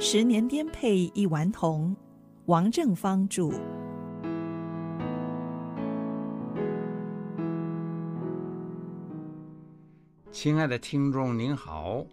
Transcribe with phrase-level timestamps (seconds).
[0.00, 1.96] 十年颠沛一顽童，
[2.46, 3.50] 王正芳著。
[10.30, 12.06] 亲爱的听众您好，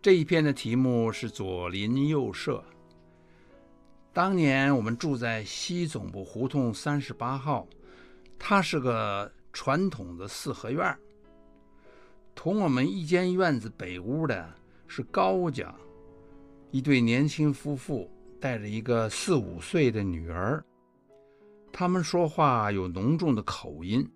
[0.00, 2.62] 这一篇的题目是左邻右舍。
[4.12, 7.66] 当年我们住在西总部胡同三十八号，
[8.38, 10.96] 它是个传统的四合院。
[12.36, 14.48] 同我们一间院子北屋的
[14.86, 15.74] 是高家，
[16.70, 20.64] 一对年轻夫妇带着一个四五岁的女儿，
[21.72, 24.08] 他们说话有浓重的口音。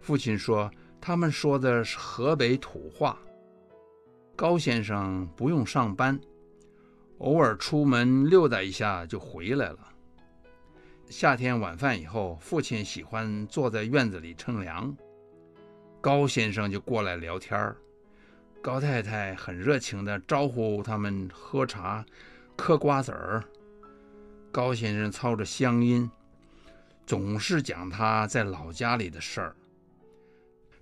[0.00, 0.70] 父亲说。
[1.00, 3.16] 他们说的是河北土话。
[4.34, 6.18] 高先生不用上班，
[7.18, 9.78] 偶尔出门溜达一下就回来了。
[11.08, 14.92] 夏天晚饭以后，父亲喜欢坐在院子里乘凉，
[16.00, 17.76] 高先生就过来聊天儿。
[18.60, 22.04] 高太太很热情地招呼他们喝茶、
[22.56, 23.42] 嗑瓜子儿。
[24.50, 26.10] 高先生操着乡音，
[27.06, 29.56] 总是讲他在老家里的事儿。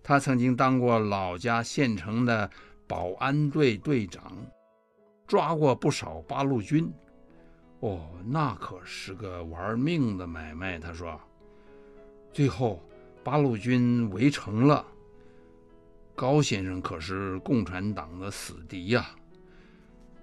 [0.03, 2.49] 他曾经当过老家县城的
[2.87, 4.33] 保安队队长，
[5.27, 6.91] 抓过不少八路军。
[7.81, 10.79] 哦，那可是个玩命的买卖。
[10.79, 11.21] 他说，
[12.33, 12.83] 最后
[13.23, 14.87] 八路军围城了，
[16.17, 19.07] 高先生可是共产党的死敌呀。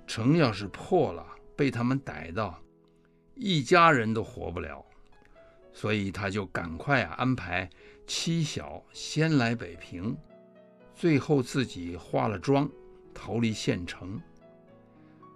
[0.08, 2.60] 城要是破了，被他们逮到，
[3.36, 4.84] 一家人都活不了。
[5.72, 7.70] 所以他就赶快啊安排
[8.06, 10.16] 妻小先来北平，
[10.94, 12.70] 最后自己化了妆
[13.14, 14.20] 逃离县城。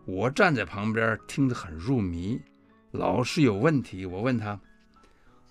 [0.05, 2.39] 我站在旁边听得很入迷，
[2.91, 4.05] 老是有问题。
[4.05, 4.59] 我问他：“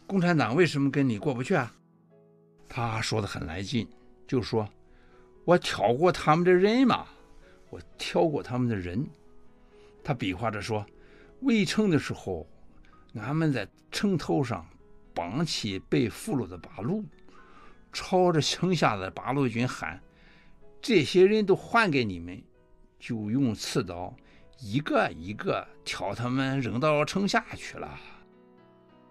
[0.07, 1.73] 共产党为什么跟你过不去啊？”
[2.69, 3.89] 他说得很来劲，
[4.27, 4.69] 就说
[5.47, 7.07] ：“我挑过他们的人嘛，
[7.71, 9.09] 我挑过他们的人。”
[10.05, 10.85] 他比划着说
[11.41, 12.47] ：“围城的时候，
[13.15, 14.67] 俺们在城头上。”
[15.17, 17.03] 绑起被俘虏的八路，
[17.91, 19.99] 朝着城下的八路军喊
[20.83, 22.43] ：“这些人都还给你们！”
[23.01, 24.15] 就用刺刀
[24.61, 27.99] 一个一个挑他们扔到城下去了。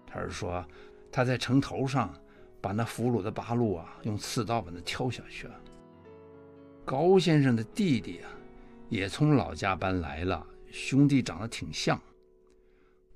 [0.06, 0.64] 他是说
[1.10, 2.14] 他在城头上
[2.60, 5.60] 把那俘虏的八路啊，用刺刀把他挑下去了。
[6.86, 8.30] 高先生的弟弟啊，
[8.88, 12.00] 也从老家搬来了，兄弟长得挺像。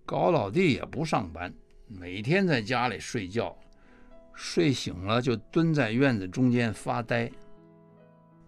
[0.04, 1.54] 高老弟也不上班。
[1.86, 3.56] 每天在家里睡觉，
[4.34, 7.30] 睡醒了就蹲在院子中间发呆。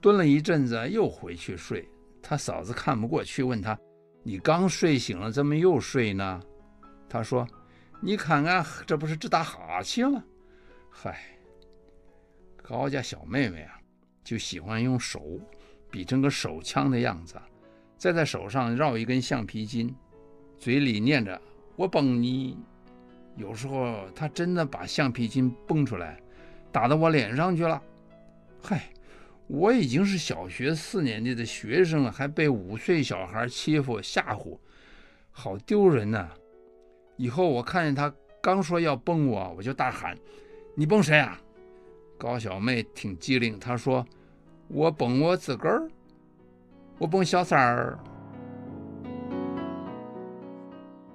[0.00, 1.88] 蹲了一阵子又回去睡。
[2.20, 3.78] 他嫂子看不过去，问他
[4.24, 6.42] ：“你刚睡醒了，怎么又睡呢？”
[7.08, 7.46] 他说
[8.02, 10.22] ：“你看看，这不是直打哈欠吗？”
[10.90, 11.20] 嗨，
[12.60, 13.80] 高家小妹妹啊，
[14.24, 15.40] 就喜欢用手
[15.90, 17.36] 比成个手枪的样子，
[17.98, 19.94] 再在手上绕一根橡皮筋，
[20.58, 21.40] 嘴里念着
[21.76, 22.58] “我崩你”。
[23.36, 26.20] 有时候他真的把橡皮筋崩出来，
[26.70, 27.82] 打到我脸上去了。
[28.62, 28.92] 嗨，
[29.46, 34.58] 我已经是小学四年级的学生了，还被五岁小孩欺负吓唬，
[35.30, 36.28] 好丢人呐！
[37.16, 40.16] 以后我看见他刚说要崩我，我就大喊
[40.76, 41.40] ：“你崩谁啊？”
[42.22, 44.06] 高小妹挺机灵，她说
[44.70, 45.90] ：“我蹦我自个儿，
[46.96, 47.98] 我蹦小三儿。”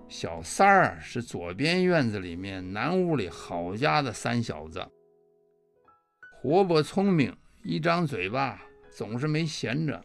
[0.09, 4.85] 小三儿是左边院子里面南屋里郝家的三小子，
[6.41, 10.03] 活泼聪明，一张嘴巴总是没闲着。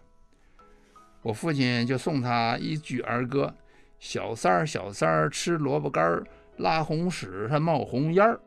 [1.22, 3.52] 我父亲就送他一句儿歌
[3.98, 6.24] ：“小三儿，小三儿吃萝卜干儿，
[6.58, 8.38] 拉红屎还冒红烟儿。”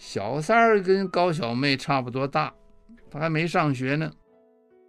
[0.00, 2.54] 小三儿跟高小妹差不多大，
[3.10, 4.10] 他还没上学呢，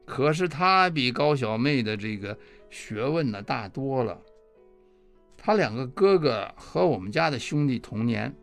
[0.06, 2.36] 可是他比高小妹的这个
[2.70, 4.18] 学问呢大多了。
[5.36, 8.34] 他两个哥哥和我们家的兄弟同年，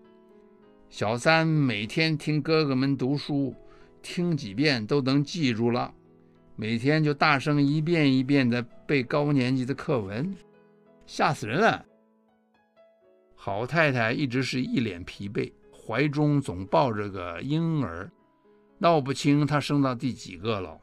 [0.91, 3.55] 小三每天听哥哥们读书，
[4.03, 5.95] 听几遍都能记住了，
[6.55, 10.37] 每天就大声一遍一遍地背高年级的课文，
[11.07, 11.83] 吓死人了。
[13.35, 15.51] 好太太一直是一脸疲惫，
[15.89, 18.11] 怀中总抱着个婴儿，
[18.77, 20.79] 闹不清他生到第几个了。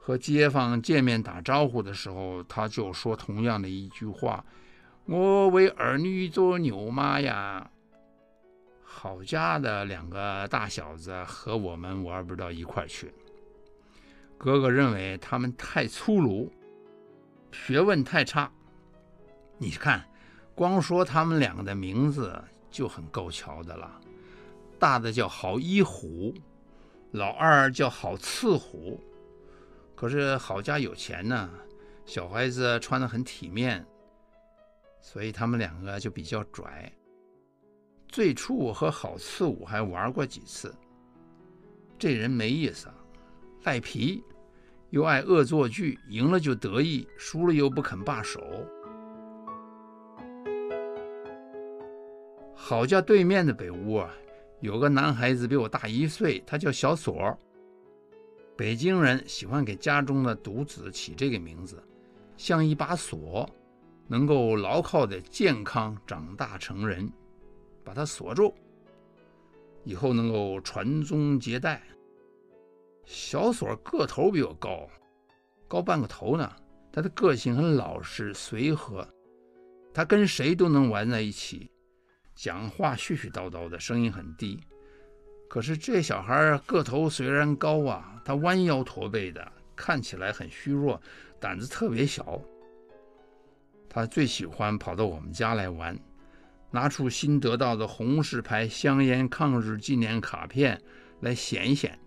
[0.00, 4.44] 和街坊见面打招呼的时候，他就说同样的一句话。
[5.04, 7.70] 我为儿女做牛马呀！
[8.82, 13.14] 郝家的两个大小子和我们玩不到一块去。
[14.36, 16.52] 哥哥认为他们太粗鲁，
[17.52, 18.50] 学问太差。
[19.58, 20.04] 你看，
[20.56, 24.00] 光说他们两个的名字就很够瞧的了。
[24.78, 26.34] 大的叫郝一虎，
[27.12, 29.00] 老二叫郝次虎。
[29.94, 31.50] 可是郝家有钱呢。
[32.06, 33.86] 小孩子穿得很体面，
[35.00, 36.92] 所以他们两个就比较拽。
[38.08, 40.74] 最初我和郝次武还玩过几次，
[41.96, 42.88] 这人没意思，
[43.62, 44.24] 赖皮，
[44.88, 48.40] 又爱恶作剧，赢了就得意，输了又不肯罢手。
[52.70, 54.08] 郝家对面的北屋啊，
[54.60, 57.36] 有个男孩子比我大一岁，他叫小锁。
[58.56, 61.82] 北京人喜欢给家中的独子起这个名字，
[62.36, 63.50] 像一把锁，
[64.06, 67.10] 能够牢靠的健康长大成人。
[67.82, 68.54] 把他锁住，
[69.82, 71.82] 以后能够传宗接代。
[73.04, 74.88] 小锁个头比我高，
[75.66, 76.48] 高半个头呢。
[76.92, 79.04] 他的个性很老实随和，
[79.92, 81.68] 他跟谁都能玩在一起，
[82.42, 84.58] 讲话絮絮叨叨的，声音很低。
[85.46, 89.46] 可是这小孩个头虽然高啊，他弯腰驼背的，
[89.76, 90.98] 看起来很虚弱，
[91.38, 92.40] 胆子特别小。
[93.90, 95.94] 他最喜欢跑到我们家来玩。
[96.70, 100.80] 拿出新得到的红石牌香烟抗日纪念卡片
[101.20, 101.98] 来显显，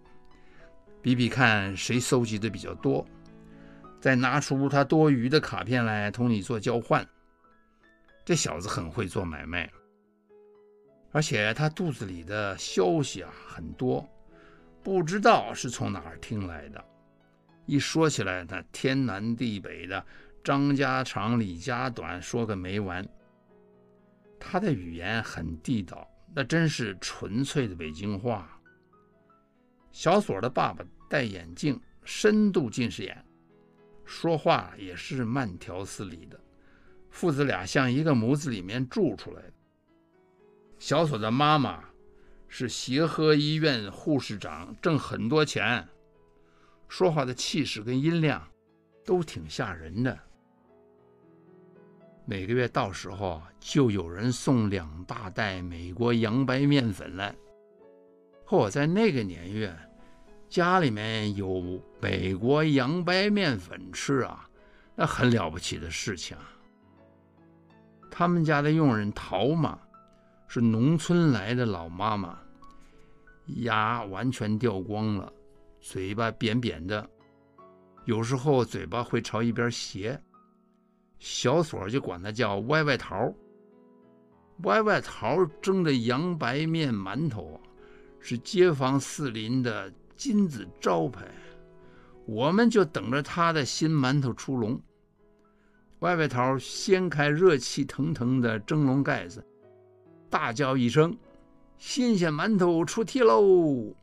[0.99, 3.05] 比比看谁收集的比较多，
[4.01, 7.07] 再拿出他多余的卡片来同你做交换。
[8.25, 9.69] 这小子很会做买卖，
[11.13, 14.05] 而且他肚子里的消息啊很多，
[14.81, 16.83] 不知道是从哪儿听来的。
[17.67, 20.03] 一说起来，那天南地北的，
[20.43, 23.07] 张家长李家短，说个没完。
[24.39, 28.59] 他的语言很地道，那真是纯粹的北京话。
[29.91, 33.23] 小锁的爸爸戴眼镜，深度近视眼，
[34.03, 36.37] 说话也是慢条斯理的，
[37.11, 39.52] 父子俩像一个模子里面住出来的。
[40.83, 41.81] 小锁的妈妈
[42.49, 45.87] 是协和医院护士长，挣很多钱，
[46.89, 48.45] 说话的气势跟音量
[49.05, 50.19] 都挺吓人的。
[52.25, 57.33] 每个月到时候就有人送两大袋美国洋白面粉来。
[58.43, 59.73] 或在那个年月，
[60.49, 64.49] 家里面有美国洋白面粉吃啊，
[64.95, 66.35] 那很了不起的事情。
[68.11, 69.79] 他们家的佣人陶妈
[70.53, 72.37] 是农村来的老妈妈，
[73.55, 75.33] 牙完全掉光了，
[75.81, 77.09] 嘴巴扁扁的，
[78.05, 80.21] 有时候嘴巴会朝一边斜。
[81.17, 83.33] 小锁就管他叫歪歪桃，
[84.65, 87.59] 歪歪桃蒸的洋白面馒头
[88.19, 91.25] 是街坊四邻的金字招牌，
[92.27, 94.79] 我们就等着他的新馒头出笼。
[96.01, 99.43] 歪歪桃掀开热气腾腾的蒸笼盖子，
[100.33, 101.15] 大叫一声
[101.77, 103.95] ：“新鲜馒头出屉喽！”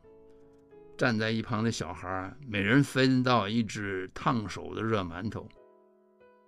[0.97, 5.45] 站在一旁的小孩每人分到一只烫手的热馒头。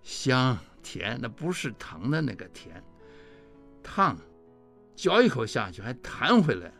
[0.01, 2.81] 香甜，那不是疼的那个甜，
[3.83, 4.17] 烫，
[4.95, 6.71] 嚼一口下去还弹回来。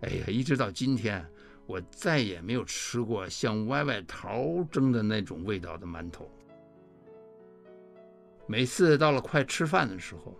[0.00, 1.22] 哎呀，一直到今天，
[1.66, 6.26] 我再也没有吃过像歪歪桃蒸的那种味道的馒头。
[8.46, 10.34] 每次到了快吃饭的时候，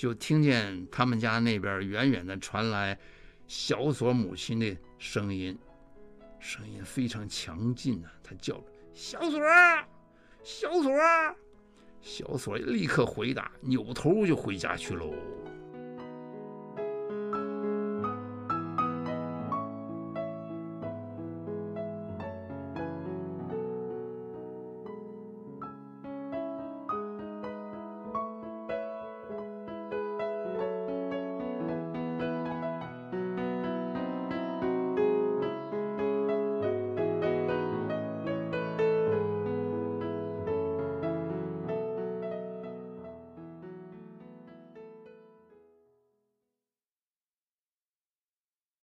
[0.00, 2.98] 就听见他们家那边远远的传来
[3.46, 5.58] 小锁母亲的声音，
[6.38, 8.64] 声音非常强劲啊，他叫着
[8.94, 9.38] ：“小锁。”
[10.42, 10.90] 小锁，
[12.00, 15.12] 小锁立刻回答，扭头就回家去喽。